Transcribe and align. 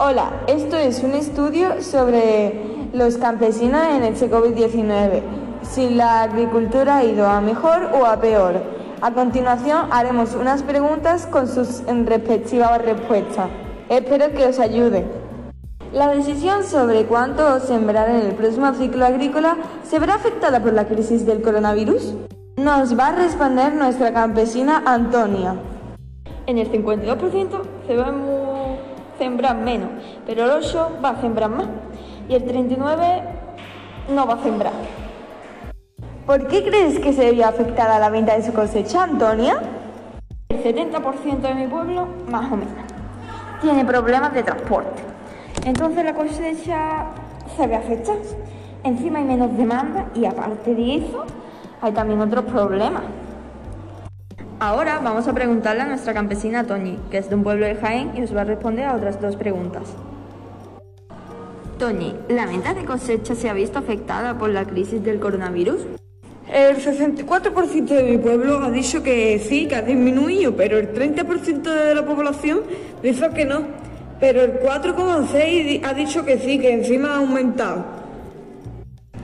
Hola, 0.00 0.30
esto 0.46 0.76
es 0.76 1.02
un 1.02 1.10
estudio 1.10 1.82
sobre 1.82 2.54
los 2.92 3.16
campesinos 3.16 3.82
en 3.90 4.04
el 4.04 4.14
COVID-19, 4.14 5.22
si 5.62 5.90
la 5.90 6.22
agricultura 6.22 6.98
ha 6.98 7.04
ido 7.04 7.26
a 7.26 7.40
mejor 7.40 7.90
o 7.92 8.06
a 8.06 8.20
peor. 8.20 8.62
A 9.00 9.10
continuación 9.12 9.88
haremos 9.90 10.36
unas 10.36 10.62
preguntas 10.62 11.26
con 11.26 11.48
sus 11.48 11.82
respectivas 12.04 12.80
respuestas. 12.80 13.48
Espero 13.88 14.32
que 14.32 14.46
os 14.46 14.60
ayude. 14.60 15.04
La 15.92 16.14
decisión 16.14 16.62
sobre 16.62 17.06
cuánto 17.06 17.58
sembrar 17.58 18.08
en 18.08 18.28
el 18.28 18.34
próximo 18.36 18.72
ciclo 18.74 19.04
agrícola 19.04 19.56
se 19.82 19.98
verá 19.98 20.14
afectada 20.14 20.62
por 20.62 20.74
la 20.74 20.86
crisis 20.86 21.26
del 21.26 21.42
coronavirus. 21.42 22.14
Nos 22.56 22.96
va 22.96 23.08
a 23.08 23.16
responder 23.16 23.74
nuestra 23.74 24.12
campesina 24.12 24.80
Antonia. 24.86 25.56
En 26.46 26.56
el 26.56 26.70
52% 26.70 27.62
se 27.88 27.96
va 27.96 28.06
a 28.06 28.47
sembrar 29.18 29.56
menos, 29.56 29.90
pero 30.26 30.44
el 30.44 30.50
8 30.50 30.98
va 31.04 31.10
a 31.10 31.20
sembrar 31.20 31.50
más 31.50 31.66
y 32.28 32.34
el 32.34 32.44
39 32.44 33.22
no 34.14 34.26
va 34.26 34.34
a 34.34 34.42
sembrar. 34.42 34.72
¿Por 36.26 36.46
qué 36.46 36.62
crees 36.62 36.98
que 36.98 37.12
se 37.12 37.30
vio 37.32 37.46
afectada 37.46 37.98
la 37.98 38.10
venta 38.10 38.36
de 38.36 38.42
su 38.42 38.52
cosecha, 38.52 39.02
Antonia? 39.02 39.60
El 40.48 40.62
70% 40.62 41.40
de 41.40 41.54
mi 41.54 41.66
pueblo, 41.66 42.06
más 42.30 42.52
o 42.52 42.56
menos, 42.56 42.74
tiene 43.62 43.84
problemas 43.84 44.32
de 44.34 44.42
transporte. 44.42 45.02
Entonces 45.64 46.04
la 46.04 46.14
cosecha 46.14 47.06
se 47.56 47.66
ve 47.66 47.76
afectada. 47.76 48.18
Encima 48.84 49.18
hay 49.18 49.24
menos 49.24 49.56
demanda 49.56 50.06
y 50.14 50.24
aparte 50.24 50.74
de 50.74 50.96
eso, 50.96 51.24
hay 51.80 51.92
también 51.92 52.20
otros 52.20 52.44
problemas. 52.44 53.02
Ahora 54.60 54.98
vamos 54.98 55.28
a 55.28 55.32
preguntarle 55.32 55.82
a 55.82 55.86
nuestra 55.86 56.12
campesina 56.12 56.64
Toñi, 56.64 56.98
que 57.12 57.18
es 57.18 57.28
de 57.28 57.36
un 57.36 57.44
pueblo 57.44 57.64
de 57.64 57.76
Jaén 57.76 58.10
y 58.16 58.20
nos 58.20 58.34
va 58.34 58.40
a 58.40 58.44
responder 58.44 58.86
a 58.86 58.96
otras 58.96 59.20
dos 59.20 59.36
preguntas. 59.36 59.84
Toñi, 61.78 62.16
¿la 62.28 62.44
venta 62.44 62.74
de 62.74 62.84
cosecha 62.84 63.36
se 63.36 63.48
ha 63.48 63.52
visto 63.52 63.78
afectada 63.78 64.36
por 64.36 64.50
la 64.50 64.64
crisis 64.64 65.00
del 65.04 65.20
coronavirus? 65.20 65.86
El 66.52 66.76
64% 66.76 67.86
de 67.86 68.02
mi 68.02 68.18
pueblo 68.18 68.58
ha 68.58 68.70
dicho 68.72 69.00
que 69.00 69.38
sí, 69.38 69.68
que 69.68 69.76
ha 69.76 69.82
disminuido, 69.82 70.56
pero 70.56 70.76
el 70.76 70.92
30% 70.92 71.62
de 71.62 71.94
la 71.94 72.04
población 72.04 72.62
dice 73.00 73.30
que 73.30 73.44
no. 73.44 73.60
Pero 74.18 74.40
el 74.40 74.58
4,6% 74.58 75.82
ha 75.84 75.94
dicho 75.94 76.24
que 76.24 76.36
sí, 76.36 76.58
que 76.58 76.72
encima 76.72 77.14
ha 77.14 77.18
aumentado. 77.18 77.97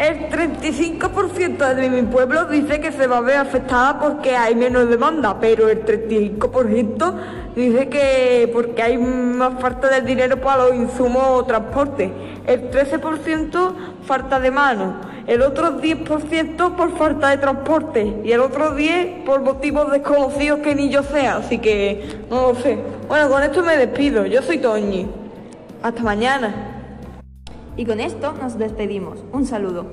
El 0.00 0.30
35% 0.30 1.74
de 1.74 1.90
mi 1.90 2.00
pueblo 2.04 2.46
dice 2.46 2.80
que 2.80 2.90
se 2.90 3.06
va 3.06 3.18
a 3.18 3.20
ver 3.20 3.36
afectada 3.36 4.00
porque 4.00 4.34
hay 4.34 4.54
menos 4.54 4.88
demanda, 4.88 5.38
pero 5.38 5.68
el 5.68 5.84
35% 5.84 7.14
dice 7.54 7.90
que 7.90 8.48
porque 8.50 8.82
hay 8.82 8.96
más 8.96 9.60
falta 9.60 9.88
de 9.88 10.00
dinero 10.00 10.40
para 10.40 10.64
los 10.64 10.74
insumos 10.74 11.22
o 11.26 11.44
transporte. 11.44 12.10
El 12.46 12.70
13% 12.70 13.74
falta 14.06 14.40
de 14.40 14.50
mano, 14.50 14.94
el 15.26 15.42
otro 15.42 15.78
10% 15.78 16.76
por 16.76 16.96
falta 16.96 17.28
de 17.28 17.36
transporte 17.36 18.22
y 18.24 18.32
el 18.32 18.40
otro 18.40 18.74
10% 18.74 19.24
por 19.24 19.42
motivos 19.42 19.92
desconocidos 19.92 20.60
que 20.60 20.74
ni 20.74 20.88
yo 20.88 21.02
sea, 21.02 21.36
así 21.36 21.58
que 21.58 22.22
no 22.30 22.52
lo 22.52 22.54
sé. 22.54 22.78
Bueno, 23.06 23.28
con 23.28 23.42
esto 23.42 23.62
me 23.62 23.76
despido. 23.76 24.24
Yo 24.24 24.40
soy 24.40 24.56
Toñi. 24.56 25.06
Hasta 25.82 26.02
mañana. 26.02 26.79
Y 27.76 27.84
con 27.84 28.00
esto 28.00 28.32
nos 28.32 28.58
despedimos. 28.58 29.20
Un 29.32 29.46
saludo. 29.46 29.86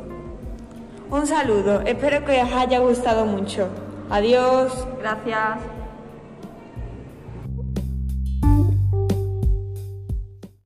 Un 1.10 1.26
saludo. 1.26 1.82
Espero 1.82 2.26
que 2.26 2.42
os 2.42 2.52
haya 2.52 2.80
gustado 2.80 3.26
mucho. 3.26 3.70
Adiós. 4.10 4.88
Gracias. 5.00 5.77